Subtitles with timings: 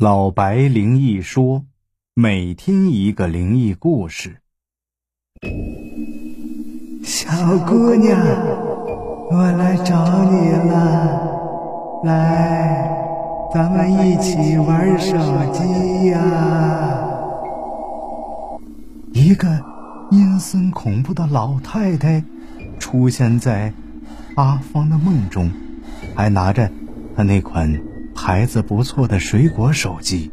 [0.00, 1.66] 老白灵异说，
[2.14, 4.38] 每天一个灵异故事。
[7.04, 7.28] 小
[7.66, 8.18] 姑娘，
[9.30, 12.90] 我来找你了，来，
[13.52, 15.18] 咱们一起玩手
[15.52, 17.06] 机呀！
[19.12, 19.46] 一个
[20.12, 22.24] 阴森恐怖的老太太
[22.78, 23.70] 出现在
[24.36, 25.50] 阿芳的梦中，
[26.14, 26.70] 还拿着
[27.14, 27.70] 她那款
[28.22, 30.30] 牌子不错的水果手机。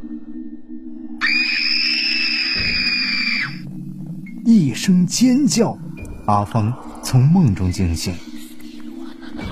[4.44, 5.78] 一声尖叫，
[6.26, 8.14] 阿芳从梦中惊醒。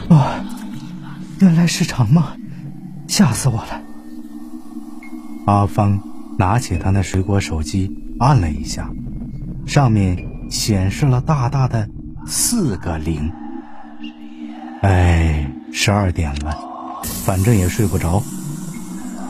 [0.10, 0.44] 啊，
[1.40, 2.22] 原来是场梦，
[3.08, 3.82] 吓死我了！
[5.46, 5.98] 阿芳
[6.38, 8.90] 拿起他那水果手机，按了一下。
[9.66, 11.90] 上面显示了大大的
[12.28, 13.32] 四个零。
[14.82, 16.75] 哎，十二点了，
[17.26, 18.22] 反正也睡不着。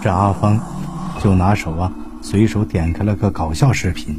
[0.02, 0.60] 这阿芳
[1.24, 1.90] 就拿手啊，
[2.22, 4.14] 随手点开了个搞笑视频。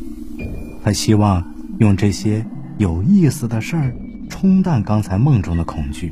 [0.82, 1.44] 他希望
[1.78, 2.44] 用这些
[2.78, 3.94] 有意思的事儿
[4.30, 6.10] 冲淡刚才梦中的恐惧。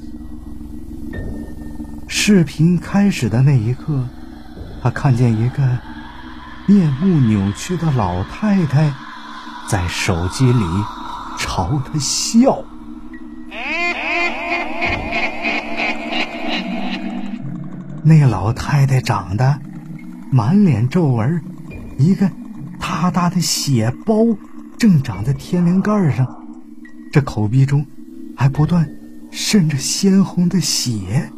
[2.07, 4.05] 视频开始的那一刻，
[4.83, 5.79] 他看见一个
[6.67, 8.93] 面目扭曲的老太太。
[9.67, 10.63] 在手机里
[11.39, 12.63] 朝他笑，
[18.07, 19.59] 那老太太长得
[20.31, 21.43] 满脸皱纹，
[21.99, 22.31] 一个
[22.79, 24.27] 大大的血包
[24.77, 26.45] 正长在天灵盖上，
[27.11, 27.87] 这口鼻中
[28.37, 28.87] 还不断
[29.31, 31.31] 渗着鲜红的血，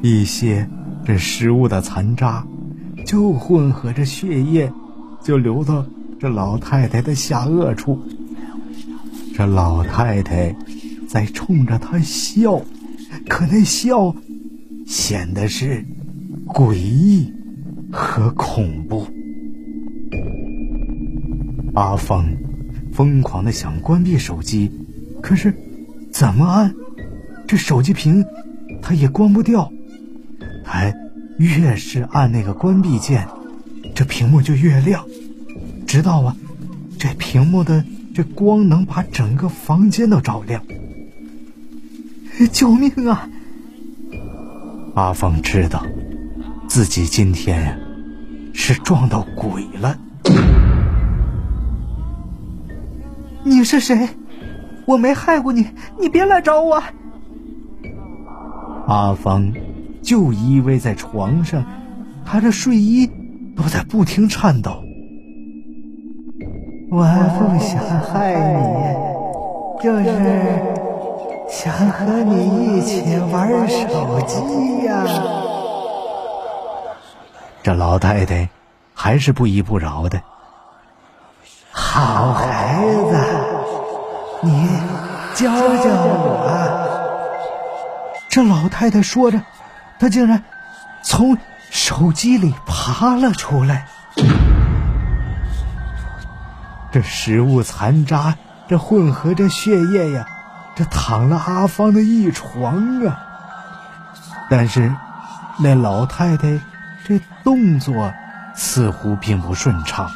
[0.00, 0.66] 一些
[1.04, 2.46] 这食物的残渣
[3.04, 4.72] 就混合着血液，
[5.22, 5.84] 就流到。
[6.18, 7.98] 这老太太的下颚处，
[9.34, 10.54] 这老太太
[11.08, 12.60] 在冲着他笑，
[13.26, 14.14] 可那笑
[14.90, 15.84] 显得是
[16.48, 17.32] 诡异
[17.92, 19.06] 和恐怖。
[21.76, 22.36] 阿芳
[22.92, 24.72] 疯狂的想关闭手机，
[25.22, 25.54] 可是
[26.10, 26.74] 怎么按，
[27.46, 28.24] 这手机屏
[28.82, 29.72] 它也关不掉。
[30.64, 30.92] 还
[31.38, 33.28] 越是按那个关闭键，
[33.94, 35.06] 这屏幕就越亮。
[35.86, 36.36] 直到啊，
[36.98, 40.64] 这屏幕的这光能把整个房间都照亮。
[42.50, 43.30] 救命啊！
[45.00, 45.82] 阿芳知道，
[46.68, 47.74] 自己今天呀
[48.52, 49.96] 是撞到鬼了。
[53.42, 54.10] 你是谁？
[54.84, 55.68] 我没害过你，
[55.98, 56.82] 你别来找我。
[58.86, 59.54] 阿芳
[60.02, 61.64] 就依偎在床上，
[62.26, 63.06] 她的睡衣
[63.56, 64.82] 都在不停颤抖。
[66.90, 66.98] 我
[67.38, 70.04] 不想害你，就是
[71.50, 75.04] 想和你一起玩手机呀。
[77.62, 78.48] 这老太太
[78.94, 80.22] 还是不依不饶的。
[81.72, 83.16] 好孩子，
[84.42, 84.68] 你
[85.34, 86.48] 教教我。
[88.28, 89.40] 这老太太说着，
[89.98, 90.44] 她竟然
[91.02, 91.36] 从
[91.68, 93.86] 手机里爬了出来。
[96.92, 98.36] 这食物残渣，
[98.68, 100.26] 这混合着血液呀，
[100.80, 103.20] 这躺了阿芳的一床啊！
[104.48, 104.90] 但是，
[105.58, 106.58] 那老太太
[107.06, 108.10] 这动作
[108.54, 110.10] 似乎并不顺畅，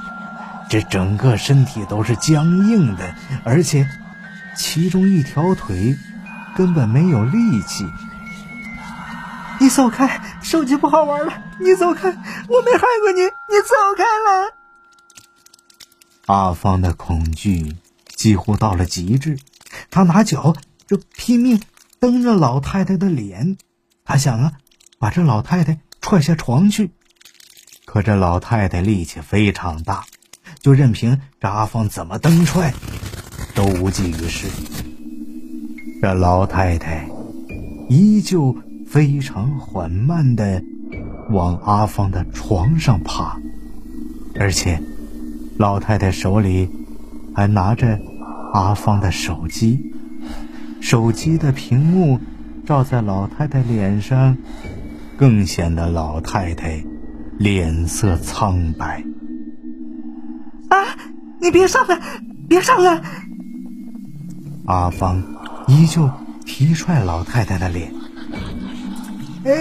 [0.71, 3.15] 这整个身体都是僵硬的，
[3.45, 3.87] 而且
[4.57, 5.95] 其中一条腿
[6.57, 7.87] 根本没有力气。
[9.61, 11.33] 你走开，手机不好玩了！
[11.61, 14.55] 你走开，我没害过你，你走开了。
[16.25, 17.77] 阿芳的恐惧
[18.17, 19.39] 几乎到了极致，
[19.95, 20.57] 他拿脚
[20.89, 21.61] 就拼命
[22.01, 23.57] 蹬着老太太的脸，
[24.05, 24.55] 他想啊，
[24.99, 26.91] 把这老太太踹下床去。
[27.85, 30.05] 可这老太太力气非常大，
[30.59, 32.75] 就任凭这阿芳怎么蹬踹，
[33.55, 34.49] 都无济于事。
[36.03, 37.09] 这老太太
[37.89, 38.57] 依旧
[38.89, 40.61] 非常缓慢的
[41.31, 43.41] 往阿芳的床上爬，
[44.41, 44.83] 而且。
[45.57, 46.69] 老太太手里
[47.33, 48.01] 还拿着
[48.55, 49.93] 阿芳的手机，
[50.81, 52.21] 手机的屏幕
[52.65, 54.37] 照在老太太脸上，
[55.17, 56.85] 更显得老太太
[57.37, 59.05] 脸色苍白。
[60.69, 60.77] 啊！
[61.41, 61.99] 你别上来，
[62.49, 63.03] 别上来！
[64.67, 65.21] 阿芳
[65.67, 66.09] 依旧
[66.47, 67.93] 踢踹老太太的脸。
[69.45, 69.53] 哎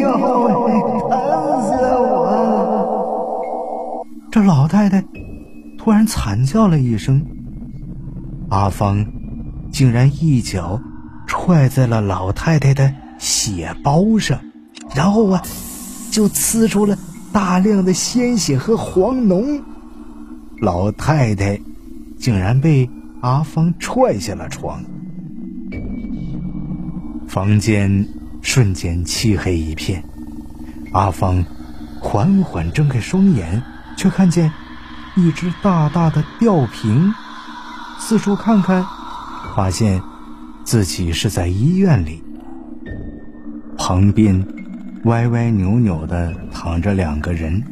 [0.00, 4.06] 呦，疼死我了！
[4.30, 5.04] 这老太太。
[5.76, 7.22] 突然惨叫了一声，
[8.50, 9.06] 阿芳
[9.70, 10.80] 竟然一脚
[11.26, 14.40] 踹在了老太太的血包上，
[14.94, 15.42] 然后啊，
[16.10, 16.96] 就呲出了
[17.32, 19.62] 大量的鲜血和黄脓。
[20.60, 21.60] 老太太
[22.18, 22.88] 竟然被
[23.20, 24.82] 阿芳踹下了床，
[27.28, 28.08] 房间
[28.40, 30.02] 瞬间漆黑一片。
[30.92, 31.44] 阿芳
[32.00, 33.62] 缓缓睁开双眼，
[33.96, 34.50] 却看见
[35.16, 37.12] 一只大大的吊瓶。
[37.98, 38.86] 四处看看，
[39.54, 40.00] 发现
[40.64, 42.22] 自己是在医院里。
[43.76, 44.46] 旁边
[45.04, 47.62] 歪歪扭扭的躺着两个人，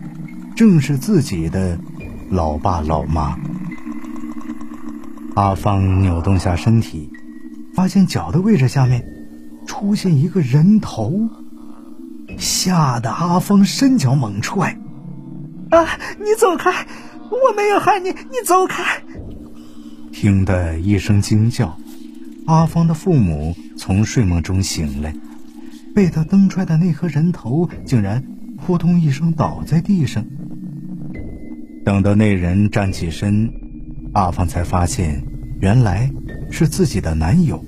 [0.55, 1.79] 正是自己的
[2.31, 3.37] 老爸老妈。
[5.35, 7.11] 阿芳扭动下身体，
[7.75, 9.05] 发现脚的位置下面
[9.67, 11.29] 出现一个人头。
[12.39, 14.77] 吓得阿芳伸脚猛踹，
[15.71, 15.87] 啊！
[16.19, 16.87] 你走开！
[17.31, 18.83] 我没有害你，你走开！
[20.19, 21.77] 听得一声惊叫，
[22.47, 25.15] 阿芳的父母从睡梦中醒来，
[25.95, 28.25] 被他蹬踹的那颗人头竟然
[28.57, 30.25] 扑通一声倒在地上。
[31.85, 33.53] 等到那人站起身，
[34.15, 35.23] 阿芳才发现
[35.61, 36.11] 原来
[36.51, 37.63] 是自己的男友。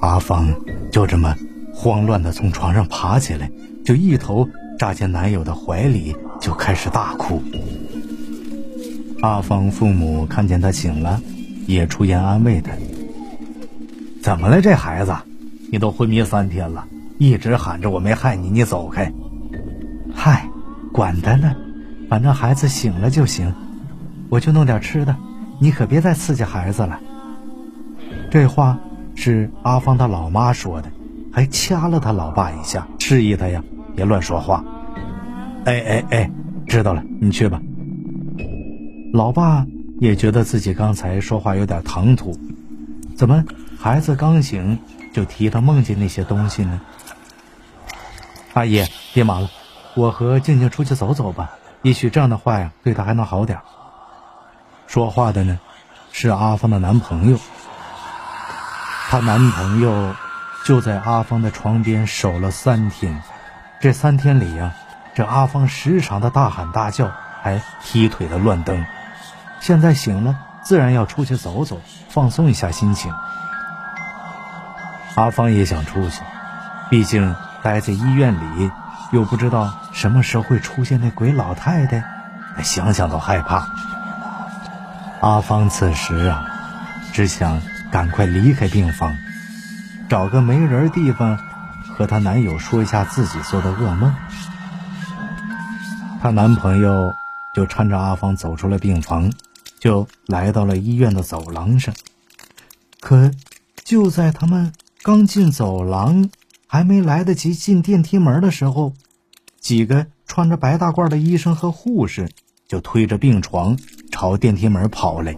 [0.00, 0.48] 阿芳
[0.90, 1.36] 就这么。
[1.74, 3.50] 慌乱的从床上爬起来，
[3.84, 4.48] 就一头
[4.78, 7.42] 扎进男友的怀里，就开始大哭。
[9.22, 11.20] 阿芳父母看见他醒了，
[11.68, 12.72] 也出言安慰他
[14.20, 15.14] ：“怎么了，这孩子？
[15.70, 16.84] 你都昏迷三天了，
[17.18, 19.12] 一直喊着我没害你，你走开。
[20.12, 20.48] ”“嗨，
[20.92, 21.54] 管他呢，
[22.08, 23.54] 反正孩子醒了就行。
[24.28, 25.14] 我就弄点吃的，
[25.60, 26.98] 你可别再刺激孩子了。”
[28.28, 28.76] 这话
[29.14, 30.90] 是阿芳的老妈说的。
[31.34, 33.62] 还掐了他老爸一下，示意他呀
[33.94, 34.64] 别乱说话。
[35.64, 36.30] 哎哎哎，
[36.66, 37.62] 知道了，你去吧。
[39.12, 39.66] 老爸
[40.00, 42.38] 也觉得自己刚才说话有点唐突，
[43.14, 43.44] 怎么
[43.78, 44.78] 孩子刚醒
[45.12, 46.80] 就提他梦见那些东西呢？
[48.54, 49.50] 阿姨，别忙了，
[49.94, 51.50] 我和静静出去走走吧，
[51.82, 53.60] 也许这样的话呀，对他还能好点。
[54.86, 55.60] 说话的呢，
[56.10, 57.38] 是阿芳的男朋友，
[59.08, 60.14] 她男朋友。
[60.64, 63.20] 就在阿芳的床边守了三天，
[63.80, 64.74] 这三天里呀，
[65.12, 67.10] 这阿芳时常的大喊大叫，
[67.42, 68.86] 还踢腿的乱蹬。
[69.62, 73.14] 现在醒了，自然要出去走走，放松一下心情。
[75.14, 76.20] 阿芳也想出去，
[76.90, 78.72] 毕竟待在医院里，
[79.12, 82.02] 又不知道什么时候会出现那鬼老太太，
[82.64, 83.68] 想想都害怕。
[85.20, 86.44] 阿芳此时啊，
[87.12, 87.62] 只想
[87.92, 89.16] 赶快离开病房。
[90.08, 91.38] 找个没人地方，
[91.96, 94.12] 和她男友说一下自己做的噩梦。
[96.20, 97.14] 她男朋友
[97.54, 99.30] 就搀着阿芳走出了病房，
[99.82, 101.92] 就来到了医院的走廊上。
[103.00, 103.32] 可
[103.82, 106.30] 就在他们刚进走廊，
[106.68, 108.92] 还没来得及进电梯门的时候，
[109.58, 112.30] 几个穿着白大褂的医生和护士
[112.68, 113.76] 就推着病床
[114.12, 115.36] 朝电梯门跑来。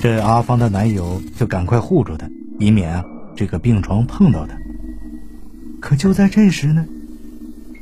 [0.00, 2.28] 这阿芳的男友就赶快护住她。
[2.58, 3.04] 以免啊，
[3.36, 4.58] 这个病床碰到他。
[5.80, 6.84] 可就在这时呢，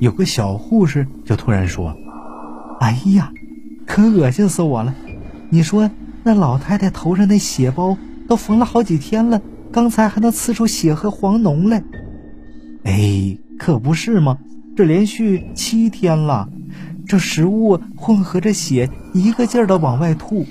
[0.01, 1.97] 有个小护士就突然说
[2.79, 3.33] ：“哎呀，
[3.87, 4.95] 可恶心死我了！
[5.49, 5.91] 你说
[6.25, 7.97] 那老太太头上那血包
[8.29, 9.41] 都缝了好几天了，
[9.73, 11.83] 刚才还能呲出血和黄脓来。
[12.83, 14.39] 哎，可不是吗？
[14.77, 16.49] 这连续七天了，
[17.07, 20.47] 这食物混合着血一个劲儿的往外吐，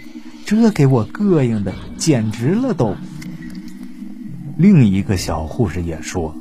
[0.46, 2.96] 这给我膈应的简直了都。”
[4.58, 6.34] 另一个小护士也说：“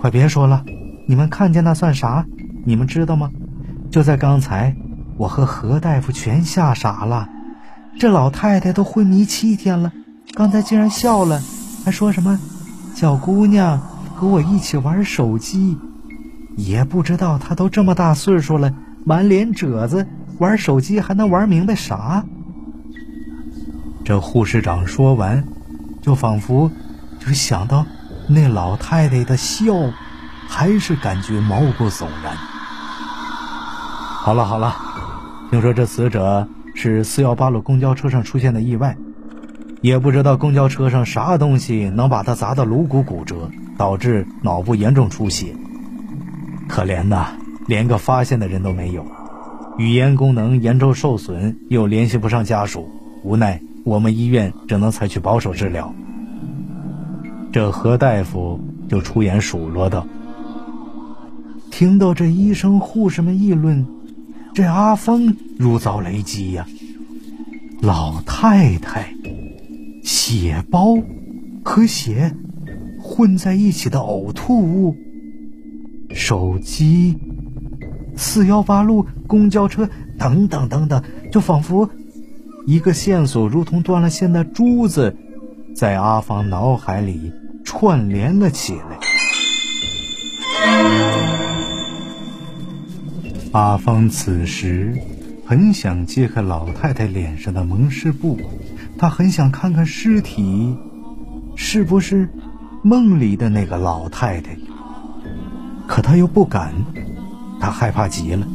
[0.00, 0.64] 快别说了，
[1.06, 2.26] 你们看见那算啥？
[2.64, 3.30] 你们知道吗？
[3.90, 4.76] 就在刚才，
[5.16, 7.28] 我和何大夫全吓傻了。
[7.98, 9.92] 这老太太都昏迷七天了，
[10.34, 11.40] 刚才竟然笑了，
[11.84, 12.38] 还说什么
[12.94, 13.80] ‘小姑娘
[14.14, 15.78] 和我一起玩手机’，
[16.56, 18.72] 也不知道她都这么大岁数了，
[19.04, 20.06] 满脸褶子，
[20.38, 22.24] 玩手机还能玩明白啥？”
[24.04, 25.44] 这护士长说完。
[26.02, 26.70] 就仿佛，
[27.18, 27.84] 就想到
[28.28, 29.74] 那老太太的笑，
[30.48, 32.36] 还是感觉毛骨悚然。
[34.22, 34.76] 好了好了，
[35.50, 38.96] 听说这死者是四幺八路公交车上出现的意外，
[39.80, 43.48] 也不知道公交车上啥东西能把他砸得颅骨骨折，
[43.78, 45.54] 导致脑部严重出血。
[46.68, 47.28] 可怜呐，
[47.66, 49.06] 连个发现的人都没有，
[49.78, 52.90] 语言功能严重受损，又联系不上家属，
[53.22, 53.60] 无奈。
[53.84, 55.94] 我们医院只能采取保守治疗。
[57.52, 60.04] 这何大夫就出言数落道
[61.70, 63.86] ：“听到这医生护士们议论，
[64.56, 66.66] 这阿峰如遭雷击呀！
[67.82, 69.12] 老太太
[70.02, 70.96] 血包
[71.62, 72.34] 和血
[72.98, 74.96] 混在一起的呕吐物，
[76.14, 77.18] 手机、
[78.16, 79.86] 四幺八路公交车
[80.18, 81.90] 等等等等，就仿佛
[82.66, 85.14] 一个线索如同断了线的珠子，
[85.74, 87.30] 在阿芳脑海里
[87.62, 88.98] 串联了起来。
[93.52, 94.94] 阿芳此时
[95.46, 98.38] 很想揭开老太太脸上的蒙尸布，
[98.98, 100.76] 她很想看看尸体
[101.54, 102.28] 是不是
[102.82, 104.56] 梦里的那个老太太。
[105.86, 106.74] 可她又不敢，
[107.60, 108.46] 她害怕极了。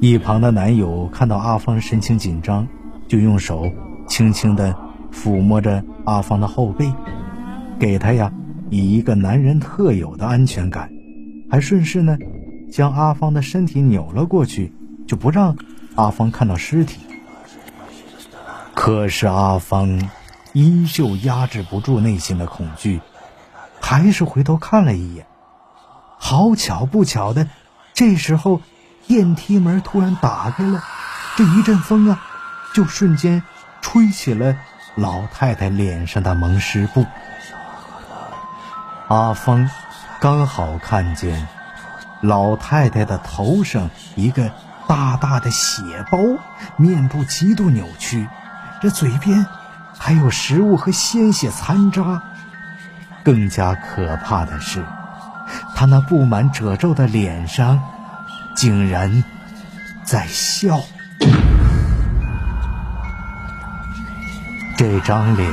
[0.00, 2.66] 一旁的男友看到阿芳神情紧张，
[3.06, 3.70] 就用手
[4.08, 4.74] 轻轻地
[5.12, 6.92] 抚摸着阿芳的后背，
[7.78, 8.32] 给她呀
[8.70, 10.90] 以一个男人特有的安全感，
[11.50, 12.16] 还顺势呢
[12.70, 14.72] 将阿芳的身体扭了过去，
[15.06, 15.56] 就不让
[15.96, 17.00] 阿芳看到尸体。
[18.74, 20.10] 可是阿芳
[20.52, 23.00] 依旧压制不住内心的恐惧，
[23.80, 25.26] 还是回头看了一眼。
[26.18, 27.48] 好巧不巧的，
[27.94, 28.60] 这时候
[29.06, 30.82] 电梯门突然打开了，
[31.36, 32.22] 这一阵风啊，
[32.74, 33.42] 就瞬间
[33.80, 34.56] 吹起了
[34.94, 37.04] 老太太脸上的蒙尸布。
[39.08, 39.68] 阿芳
[40.20, 41.48] 刚好看见
[42.20, 44.50] 老太太的头上一个
[44.86, 46.18] 大大的血包，
[46.76, 48.28] 面部极度扭曲，
[48.80, 49.46] 这嘴边
[49.96, 52.22] 还有食物和鲜血残渣。
[53.24, 54.84] 更加可怕的是。
[55.74, 57.80] 他那布满褶皱的脸上，
[58.54, 59.22] 竟然
[60.04, 60.80] 在笑。
[64.76, 65.50] 这张脸，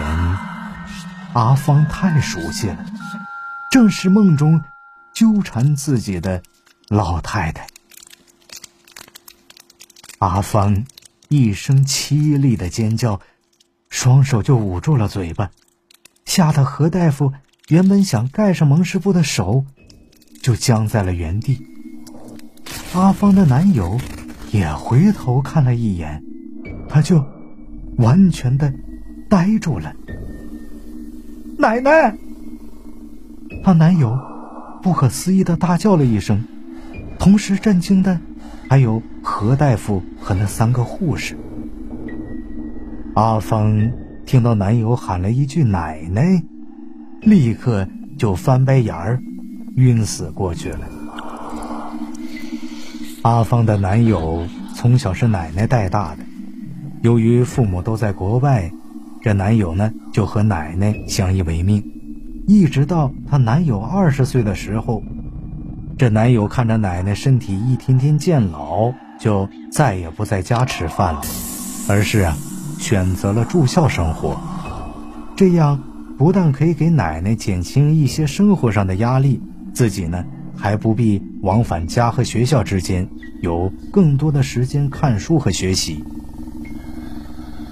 [1.33, 2.77] 阿芳太熟悉了，
[3.71, 4.61] 正是梦中
[5.13, 6.41] 纠缠自己的
[6.89, 7.67] 老太太。
[10.19, 10.85] 阿芳
[11.29, 13.19] 一声凄厉的尖叫，
[13.89, 15.51] 双手就捂住了嘴巴，
[16.25, 17.33] 吓得何大夫
[17.67, 19.65] 原本想盖上蒙师布的手。
[20.41, 21.65] 就僵在了原地。
[22.93, 23.99] 阿芳的男友
[24.51, 26.23] 也回头看了一眼，
[26.87, 27.25] 他就
[27.97, 28.71] 完全的
[29.27, 29.91] 呆住了。
[31.57, 32.15] 奶奶！
[33.63, 34.15] 她男友
[34.83, 36.45] 不可思议的大叫了一声，
[37.19, 38.19] 同时震惊的
[38.69, 41.37] 还有何大夫和那三个护士。
[43.15, 43.91] 阿芳
[44.25, 46.43] 听到男友喊了一句“奶奶”，
[47.21, 49.21] 立刻就翻白眼儿。
[49.77, 50.87] 晕死过去了。
[53.23, 56.23] 阿芳的男友从小是奶奶带大的，
[57.01, 58.71] 由于父母都在国外，
[59.21, 61.83] 这男友呢就和奶奶相依为命，
[62.47, 65.03] 一直到她男友二十岁的时候，
[65.97, 71.21] 这男友看着奶奶身体一天天渐老，就再也不在家吃饭了，
[71.87, 72.35] 而是啊
[72.77, 74.37] 选择了住校生活，
[75.37, 75.81] 这样
[76.17, 79.41] 不但可以给奶奶减轻一些生活上的压力。
[79.73, 80.25] 自己呢，
[80.57, 83.07] 还不必往返家和学校之间，
[83.41, 86.03] 有更多的时间看书和学习。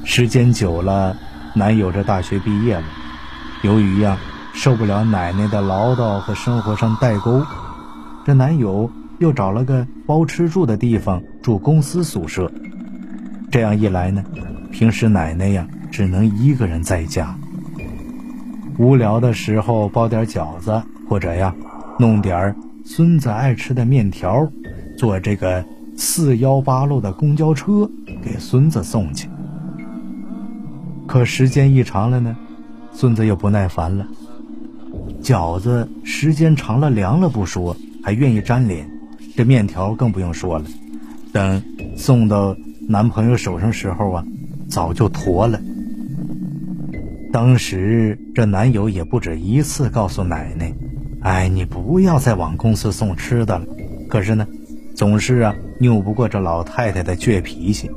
[0.05, 1.17] 时间久了，
[1.55, 2.83] 男友这大学毕业了，
[3.63, 4.17] 由于呀
[4.53, 7.41] 受不了奶奶的唠叨和生活上代沟，
[8.25, 8.89] 这男友
[9.19, 12.51] 又找了个包吃住的地方住公司宿舍。
[13.51, 14.23] 这样一来呢，
[14.71, 17.37] 平时奶奶呀只能一个人在家，
[18.77, 21.53] 无聊的时候包点饺子，或者呀。
[21.99, 24.49] 弄点孙子爱吃的面条，
[24.97, 25.63] 坐这个
[25.95, 27.87] 四幺八路的公交车
[28.23, 29.29] 给孙子送去。
[31.05, 32.35] 可时间一长了呢，
[32.91, 34.07] 孙子又不耐烦了。
[35.21, 38.87] 饺子时间长了凉了不说，还愿意粘脸，
[39.35, 40.65] 这面条更不用说了。
[41.31, 41.63] 等
[41.95, 42.55] 送到
[42.87, 44.25] 男朋友手上时候啊，
[44.67, 45.59] 早就坨了。
[47.31, 50.71] 当时这男友也不止一次告诉奶奶。
[51.21, 53.65] 哎，你不要再往公司送吃的了。
[54.09, 54.45] 可是呢，
[54.93, 57.89] 总是啊拗不过这老太太的倔脾气。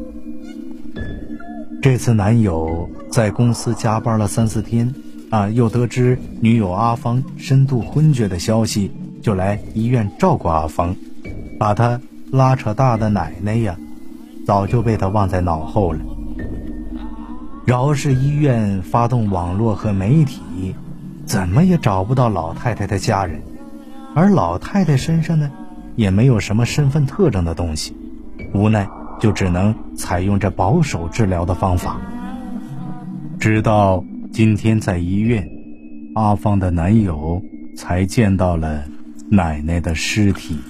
[1.82, 4.94] 这次男友在公司加班了三四天，
[5.30, 8.90] 啊，又得知女友阿芳深度昏厥的消息，
[9.26, 10.94] 就来医院照顾阿芳，
[11.58, 13.76] 把他拉扯大的奶奶呀，
[14.46, 15.98] 早就被他忘在脑后了。
[17.64, 20.76] 饶是医院发动网络和媒体。
[21.24, 23.42] 怎么也找不到老太太的家人，
[24.14, 25.50] 而老太太身上呢，
[25.96, 27.96] 也没有什么身份特征的东西，
[28.54, 31.96] 无奈就只能采用这保守治疗的方法。
[33.40, 35.50] 直到今天在医院，
[36.14, 37.42] 阿芳的男友
[37.76, 38.84] 才见到了
[39.28, 40.62] 奶奶的尸体，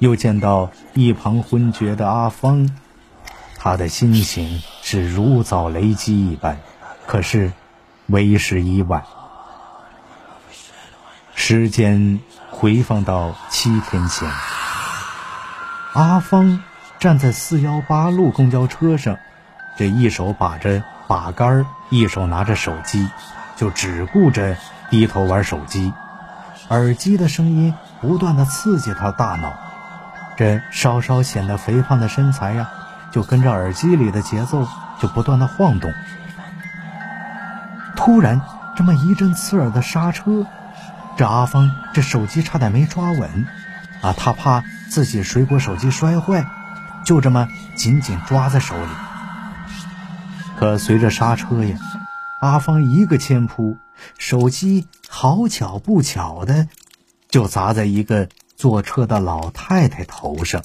[0.00, 2.68] 又见到一旁昏厥的阿芳，
[3.56, 6.58] 他的心情是如遭雷击一般，
[7.06, 7.52] 可是
[8.06, 9.04] 为时已晚。
[11.36, 12.18] 时间
[12.50, 14.28] 回放到七天前。
[15.92, 16.62] 阿芳
[16.98, 19.16] 站在四幺八路公交车上，
[19.76, 23.08] 这一手把着把杆，一手拿着手机，
[23.56, 24.56] 就只顾着
[24.90, 25.92] 低头玩手机。
[26.70, 29.52] 耳机的声音不断的刺激他大脑，
[30.36, 32.68] 这稍稍显得肥胖的身材呀，
[33.10, 34.68] 就跟着耳机里的节奏
[35.00, 35.92] 就不断的晃动。
[37.96, 38.40] 突然，
[38.76, 40.46] 这么一阵刺耳的刹车，
[41.16, 43.46] 这阿芳这手机差点没抓稳，
[44.02, 46.46] 啊，他怕自己水果手机摔坏，
[47.04, 48.90] 就这么紧紧抓在手里。
[50.58, 51.78] 可随着刹车呀，
[52.40, 53.78] 阿芳一个前扑，
[54.18, 54.86] 手机
[55.20, 56.68] 好巧不巧的
[57.28, 60.62] 就砸在一个坐车的老太太头上，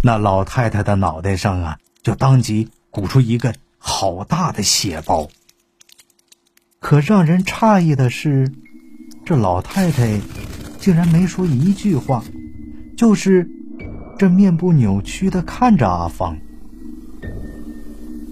[0.00, 5.28] 那老太太的脑袋上啊，就当即鼓出一个好大的血包。
[6.78, 8.52] 可让人诧异的是，
[9.24, 10.20] 这老太太
[10.78, 12.22] 竟然没说一句话，
[12.96, 13.50] 就是
[14.20, 16.38] 这面部扭曲的看着阿芳。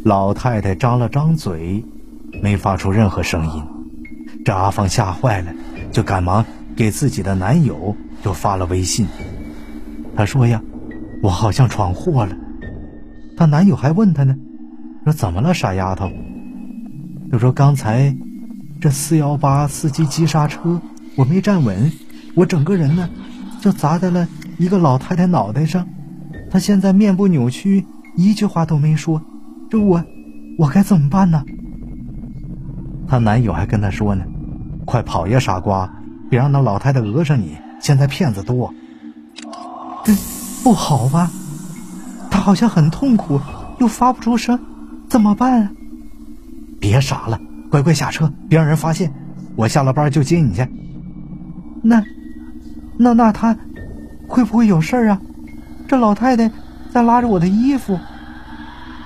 [0.05, 1.85] 老太太张了张嘴，
[2.41, 3.80] 没发出任何声音。
[4.45, 5.53] 这阿芳吓坏了，
[5.93, 6.45] 就赶忙
[6.75, 9.07] 给自己的男友就发了微信。
[10.17, 10.63] 她说：“呀，
[11.23, 12.37] 我好像闯祸了。”
[13.37, 14.37] 她男友还问她呢
[15.05, 16.11] ：“说怎么了，傻丫头？”
[17.31, 18.17] 就说刚才。
[18.83, 20.81] 这四幺八司机急刹车，
[21.15, 21.93] 我没站稳，
[22.35, 23.11] 我整个人呢
[23.61, 25.87] 就砸在了一个老太太脑袋上。
[26.51, 27.85] 她现在面部扭曲，
[28.17, 29.21] 一句话都没说。
[29.69, 30.03] 这我，
[30.57, 31.45] 我该怎么办呢？
[33.11, 34.25] 她男友还跟她说呢
[34.87, 35.91] ：“快跑呀，傻瓜，
[36.31, 37.59] 别让那老太太讹上你。
[37.81, 38.73] 现在骗子多。”
[40.05, 40.15] 这
[40.63, 41.29] 不好吧？
[42.31, 43.41] 她好像很痛苦，
[43.81, 44.57] 又发不出声，
[45.09, 45.75] 怎么办？
[46.79, 47.41] 别傻了。
[47.69, 49.13] 乖乖下车，别让人发现。
[49.57, 50.67] 我下了班就接你去。
[51.83, 52.03] 那，
[52.97, 53.57] 那那他
[54.29, 55.21] 会不会有事儿啊？
[55.89, 56.51] 这老太太
[56.93, 57.99] 在拉着我的衣服。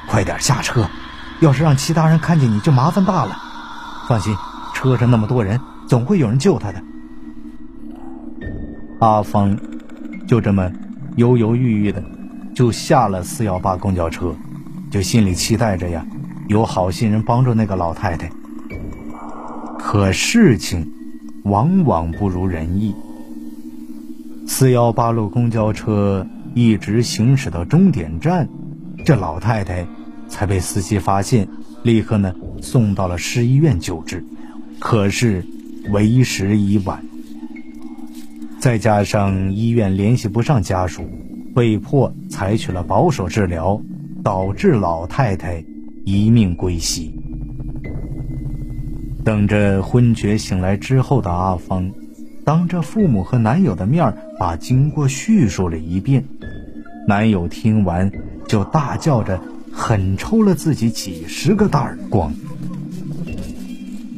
[0.07, 0.87] 快点下车，
[1.41, 3.37] 要是让其他人看见你就麻烦大了。
[4.09, 4.35] 放心，
[4.75, 6.83] 车上那么多人，总会有人救他的。
[9.01, 9.59] 阿芳
[10.27, 10.71] 就这么
[11.17, 12.03] 犹犹豫豫的
[12.55, 14.35] 就下了四幺八公交车，
[14.91, 16.07] 就心里期待着呀，
[16.49, 18.31] 有好心人帮助那个老太太。
[19.79, 20.93] 可事情
[21.45, 22.95] 往往不如人意。
[24.47, 28.49] 四幺八路公交车一直行驶到终点站，
[29.05, 29.87] 这老太太
[30.29, 31.49] 才被司机发现，
[31.83, 32.35] 立刻呢
[32.65, 34.25] 送到了市医院救治。
[34.81, 35.45] 可是
[35.91, 37.05] 为时已晚，
[38.59, 41.09] 再加上医院联系不上家属，
[41.55, 43.81] 被迫采取了保守治疗，
[44.25, 45.63] 导致老太太
[46.05, 47.15] 一命归西。
[49.23, 51.91] 等着昏厥醒来之后的阿芳，
[52.45, 56.25] 当着父母和男友的面把经过叙述了一遍。
[57.07, 58.11] 男友听完
[58.49, 59.41] 就大叫着，
[59.75, 62.33] 狠抽了自己几十个大耳光。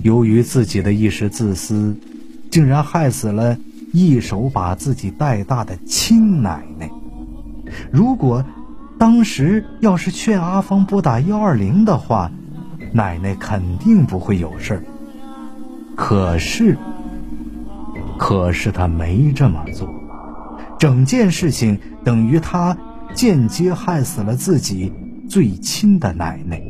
[0.03, 1.97] 由于自己的一时自私，
[2.51, 3.59] 竟然害死了
[3.92, 6.90] 一手把自己带大的亲奶奶。
[7.90, 8.45] 如果
[8.99, 12.31] 当时要是劝阿芳拨打幺二零的话，
[12.92, 14.85] 奶奶肯定不会有事儿。
[15.97, 16.79] 可是，
[18.19, 19.88] 可是他没这么做，
[20.79, 22.77] 整件事情等于他
[23.14, 24.92] 间接害死了自己
[25.37, 26.62] 最亲的奶奶。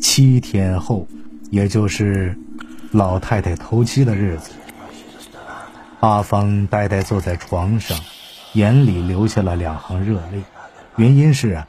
[0.00, 1.06] 七天后，
[1.52, 2.36] 也就是
[2.90, 4.50] 老太太头七的日子，
[6.00, 7.96] 阿芳呆呆坐在床上，
[8.54, 10.42] 眼里流下了两行热泪。
[10.96, 11.68] 原因是啊，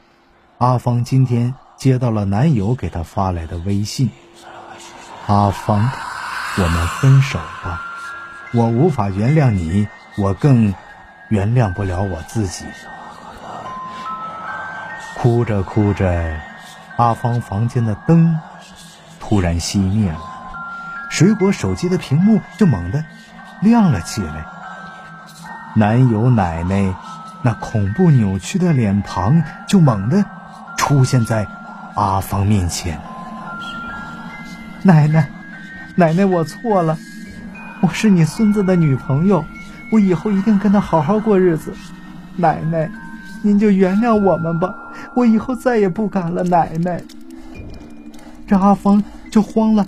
[0.58, 4.10] 阿芳今天接到了男友给她发来的微信。
[5.28, 5.88] 阿芳，
[6.58, 7.80] 我们分手吧。
[8.52, 9.86] 我无法原谅你，
[10.18, 10.74] 我更
[11.28, 12.64] 原谅不了我自己。
[15.26, 16.38] 哭着哭着，
[16.94, 18.38] 阿芳房间的灯
[19.18, 20.20] 突然熄灭了，
[21.10, 23.04] 水果手机的屏幕就猛地
[23.60, 24.46] 亮了起来。
[25.74, 26.94] 男友奶奶
[27.42, 30.24] 那恐怖扭曲的脸庞就猛地
[30.76, 31.48] 出现在
[31.96, 33.00] 阿芳面前。
[34.84, 35.28] 奶奶，
[35.96, 36.96] 奶奶，我错了，
[37.80, 39.44] 我是你孙子的女朋友，
[39.90, 41.74] 我以后一定跟他好好过日子。
[42.36, 42.88] 奶奶，
[43.42, 44.72] 您就原谅我们吧，
[45.16, 46.42] 我以后再也不敢了。
[46.44, 47.00] 奶奶，
[48.46, 49.86] 这阿芳就慌了，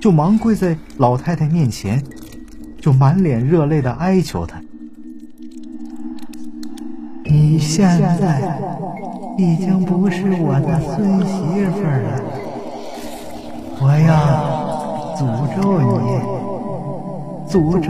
[0.00, 2.02] 就忙跪在老太太面前，
[2.80, 4.60] 就满脸热泪的哀求她
[7.24, 7.86] ：“你现
[8.20, 8.58] 在
[9.38, 12.20] 已经不是我的孙媳妇了。”
[13.80, 15.22] 我要诅
[15.54, 15.62] 咒
[16.02, 16.18] 你，
[17.48, 17.86] 诅咒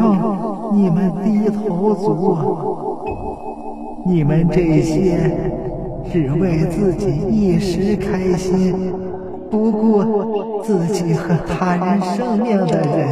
[0.74, 2.36] 你们低头族，
[4.04, 5.50] 你们这些
[6.12, 8.92] 只为自己一时开心，
[9.50, 13.08] 不顾自己和他人生命的人。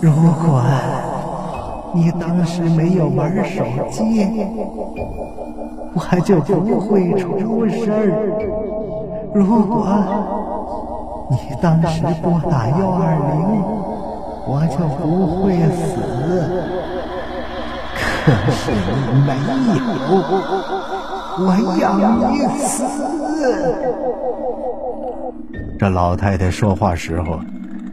[0.00, 0.62] 如果
[1.94, 4.28] 你当时没有玩手机，
[5.94, 8.12] 我就不会出事儿。
[9.32, 9.86] 如果
[11.30, 13.62] 你当时拨打幺二零，
[14.46, 15.02] 我就不
[15.40, 15.82] 会死。
[18.26, 18.74] 可是你
[19.20, 19.28] 没
[19.68, 19.72] 有，
[21.38, 22.84] 我要你死！
[25.78, 27.40] 这老太太说话时候，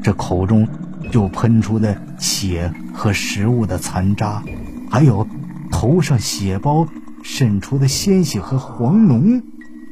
[0.03, 0.67] 这口中
[1.11, 4.43] 就喷出的血和食物的残渣，
[4.89, 5.27] 还有
[5.71, 6.87] 头上血包
[7.23, 9.41] 渗出的鲜血和黄脓，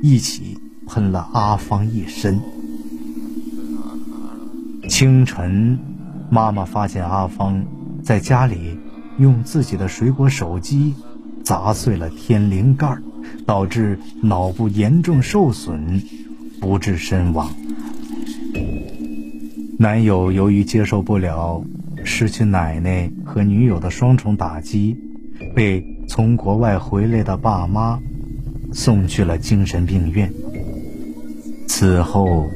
[0.04, 2.40] 一起喷了阿芳一身。
[4.88, 5.80] 清晨，
[6.30, 7.66] 妈妈发现阿芳
[8.04, 8.80] 在家里
[9.18, 10.94] 用自己的水果手机
[11.44, 13.02] 砸碎了天灵盖儿，
[13.46, 16.02] 导致脑部严重受损，
[16.60, 17.54] 不治身亡。
[19.78, 21.64] 男友由于接受不了
[22.04, 24.98] 失去奶奶和女友的双重打击，
[25.56, 28.00] 被从国外回来的爸妈
[28.74, 30.32] 送去了精神病院。
[31.68, 32.50] 此后，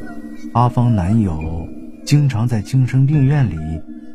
[0.52, 1.68] 阿芳男友
[2.06, 3.56] 经常在精神病院里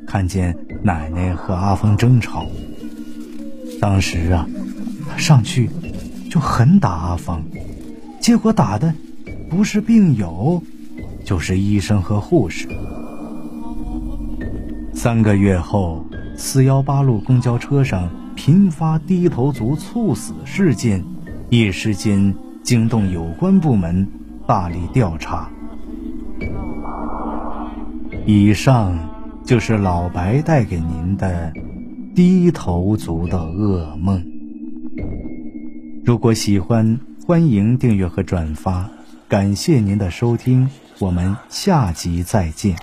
[0.07, 2.47] 看见奶奶和阿芳争吵。
[3.81, 4.47] 当时啊，
[5.09, 5.71] 他上去
[6.31, 7.43] 就狠打阿芳，
[8.21, 8.93] 结果打的
[9.49, 10.63] 不是病友，
[11.25, 12.69] 就是医生和护士。
[14.93, 16.05] 三个月后，
[16.37, 21.03] 四幺八路公交车上频发低头族猝死事件，
[21.49, 24.07] 一时间惊动有关部门
[24.47, 25.49] 大力调查。
[28.27, 28.99] 以上
[29.45, 31.53] 就是老白带给您的
[32.15, 34.38] 低头族的噩梦。
[36.09, 38.89] 如果喜欢，欢迎订阅和转发，
[39.29, 40.67] 感谢您的收听，
[40.99, 42.75] 我们下集再见。